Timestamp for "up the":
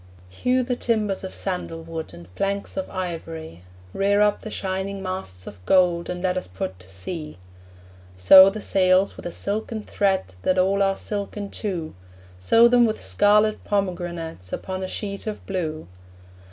4.19-4.49